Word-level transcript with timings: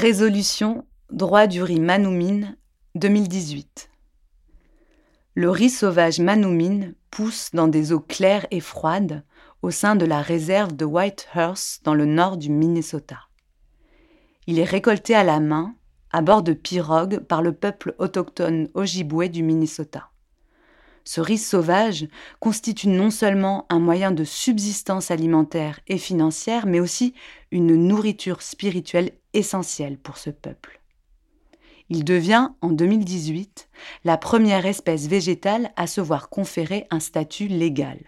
Résolution 0.00 0.86
Droit 1.10 1.46
du 1.46 1.62
riz 1.62 1.78
Manoumine 1.78 2.56
2018. 2.94 3.90
Le 5.34 5.50
riz 5.50 5.68
sauvage 5.68 6.20
Manoumine 6.20 6.94
pousse 7.10 7.50
dans 7.52 7.68
des 7.68 7.92
eaux 7.92 8.00
claires 8.00 8.46
et 8.50 8.60
froides 8.60 9.26
au 9.60 9.70
sein 9.70 9.96
de 9.96 10.06
la 10.06 10.22
réserve 10.22 10.74
de 10.74 10.86
Whitehurst 10.86 11.84
dans 11.84 11.92
le 11.92 12.06
nord 12.06 12.38
du 12.38 12.48
Minnesota. 12.48 13.18
Il 14.46 14.58
est 14.58 14.64
récolté 14.64 15.14
à 15.14 15.22
la 15.22 15.38
main, 15.38 15.74
à 16.12 16.22
bord 16.22 16.42
de 16.42 16.54
pirogues, 16.54 17.18
par 17.18 17.42
le 17.42 17.52
peuple 17.52 17.94
autochtone 17.98 18.70
Ojibwe 18.72 19.28
du 19.28 19.42
Minnesota. 19.42 20.08
Ce 21.04 21.20
riz 21.20 21.36
sauvage 21.36 22.08
constitue 22.38 22.88
non 22.88 23.10
seulement 23.10 23.66
un 23.68 23.80
moyen 23.80 24.12
de 24.12 24.24
subsistance 24.24 25.10
alimentaire 25.10 25.80
et 25.88 25.98
financière, 25.98 26.64
mais 26.64 26.80
aussi 26.80 27.12
une 27.50 27.74
nourriture 27.74 28.40
spirituelle 28.40 29.10
essentielle 29.34 29.98
pour 29.98 30.18
ce 30.18 30.30
peuple. 30.30 30.80
Il 31.88 32.04
devient, 32.04 32.50
en 32.60 32.70
2018, 32.70 33.68
la 34.04 34.16
première 34.16 34.64
espèce 34.64 35.08
végétale 35.08 35.72
à 35.76 35.88
se 35.88 36.00
voir 36.00 36.28
conférer 36.28 36.86
un 36.90 37.00
statut 37.00 37.48
légal. 37.48 37.98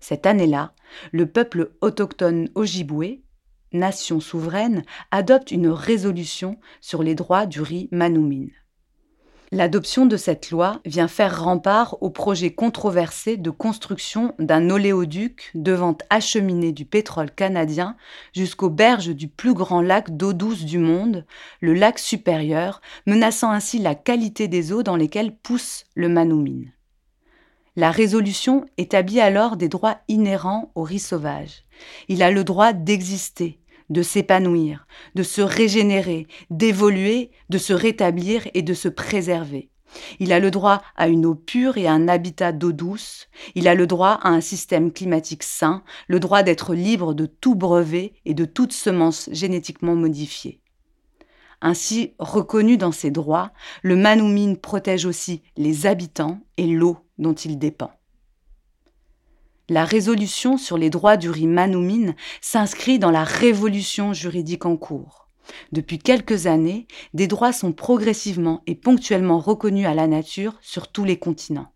Cette 0.00 0.26
année-là, 0.26 0.72
le 1.12 1.26
peuple 1.26 1.72
autochtone 1.80 2.48
Ojibwe, 2.54 3.20
nation 3.72 4.20
souveraine, 4.20 4.84
adopte 5.10 5.50
une 5.50 5.68
résolution 5.68 6.58
sur 6.80 7.02
les 7.02 7.14
droits 7.14 7.46
du 7.46 7.60
riz 7.60 7.88
manoumine. 7.92 8.50
L'adoption 9.50 10.04
de 10.04 10.18
cette 10.18 10.50
loi 10.50 10.80
vient 10.84 11.08
faire 11.08 11.42
rempart 11.42 11.96
au 12.02 12.10
projet 12.10 12.50
controversé 12.50 13.38
de 13.38 13.48
construction 13.48 14.34
d'un 14.38 14.68
oléoduc 14.68 15.50
devant 15.54 15.96
acheminer 16.10 16.72
du 16.72 16.84
pétrole 16.84 17.30
canadien 17.30 17.96
jusqu'aux 18.34 18.68
berges 18.68 19.14
du 19.14 19.26
plus 19.26 19.54
grand 19.54 19.80
lac 19.80 20.14
d'eau 20.14 20.34
douce 20.34 20.66
du 20.66 20.76
monde, 20.76 21.24
le 21.60 21.72
lac 21.72 21.98
supérieur, 21.98 22.82
menaçant 23.06 23.50
ainsi 23.50 23.78
la 23.78 23.94
qualité 23.94 24.48
des 24.48 24.70
eaux 24.72 24.82
dans 24.82 24.96
lesquelles 24.96 25.34
pousse 25.34 25.84
le 25.94 26.10
manoumine. 26.10 26.70
La 27.74 27.90
résolution 27.90 28.66
établit 28.76 29.20
alors 29.20 29.56
des 29.56 29.68
droits 29.68 29.98
inhérents 30.08 30.72
au 30.74 30.82
riz 30.82 30.98
sauvage. 30.98 31.64
Il 32.08 32.22
a 32.22 32.30
le 32.30 32.44
droit 32.44 32.74
d'exister, 32.74 33.60
de 33.90 34.02
s'épanouir, 34.02 34.86
de 35.14 35.22
se 35.22 35.40
régénérer, 35.40 36.26
d'évoluer, 36.50 37.30
de 37.48 37.58
se 37.58 37.72
rétablir 37.72 38.46
et 38.54 38.62
de 38.62 38.74
se 38.74 38.88
préserver. 38.88 39.70
Il 40.18 40.32
a 40.32 40.40
le 40.40 40.50
droit 40.50 40.82
à 40.96 41.08
une 41.08 41.26
eau 41.26 41.34
pure 41.34 41.78
et 41.78 41.86
à 41.86 41.92
un 41.92 42.08
habitat 42.08 42.52
d'eau 42.52 42.72
douce. 42.72 43.28
Il 43.54 43.68
a 43.68 43.74
le 43.74 43.86
droit 43.86 44.18
à 44.22 44.28
un 44.28 44.40
système 44.40 44.92
climatique 44.92 45.42
sain, 45.42 45.82
le 46.08 46.20
droit 46.20 46.42
d'être 46.42 46.74
libre 46.74 47.14
de 47.14 47.26
tout 47.26 47.54
brevet 47.54 48.12
et 48.24 48.34
de 48.34 48.44
toute 48.44 48.72
semence 48.72 49.28
génétiquement 49.32 49.94
modifiée. 49.94 50.60
Ainsi 51.60 52.14
reconnu 52.18 52.76
dans 52.76 52.92
ses 52.92 53.10
droits, 53.10 53.52
le 53.82 53.96
Manoumine 53.96 54.56
protège 54.56 55.06
aussi 55.06 55.42
les 55.56 55.86
habitants 55.86 56.40
et 56.56 56.66
l'eau 56.66 56.98
dont 57.18 57.34
il 57.34 57.58
dépend. 57.58 57.90
La 59.70 59.84
résolution 59.84 60.56
sur 60.56 60.78
les 60.78 60.88
droits 60.88 61.18
du 61.18 61.28
riz 61.28 61.46
manoumine 61.46 62.14
s'inscrit 62.40 62.98
dans 62.98 63.10
la 63.10 63.22
révolution 63.22 64.14
juridique 64.14 64.64
en 64.64 64.78
cours. 64.78 65.28
Depuis 65.72 65.98
quelques 65.98 66.46
années, 66.46 66.86
des 67.12 67.26
droits 67.26 67.52
sont 67.52 67.72
progressivement 67.72 68.62
et 68.66 68.74
ponctuellement 68.74 69.38
reconnus 69.38 69.86
à 69.86 69.92
la 69.92 70.06
nature 70.06 70.54
sur 70.62 70.88
tous 70.90 71.04
les 71.04 71.18
continents. 71.18 71.70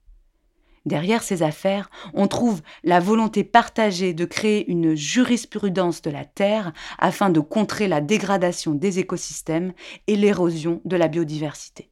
Derrière 0.87 1.23
ces 1.23 1.43
affaires, 1.43 1.91
on 2.15 2.29
trouve 2.29 2.63
la 2.83 2.99
volonté 2.99 3.45
partagée 3.45 4.15
de 4.15 4.25
créer 4.25 4.69
une 4.71 4.95
jurisprudence 4.95 6.01
de 6.01 6.11
la 6.11 6.25
Terre 6.25 6.73
afin 6.99 7.29
de 7.29 7.41
contrer 7.41 7.89
la 7.89 8.01
dégradation 8.01 8.73
des 8.73 9.01
écosystèmes 9.01 9.75
et 10.07 10.17
l'érosion 10.17 10.81
de 10.87 10.97
la 10.97 11.09
biodiversité. 11.09 11.92